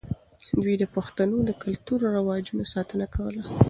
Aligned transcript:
دوی 0.61 0.75
د 0.79 0.83
پښتنو 0.95 1.37
د 1.45 1.51
کلتور 1.63 1.99
او 2.05 2.13
رواجونو 2.19 2.63
ساتنه 2.73 3.05
کوله. 3.15 3.43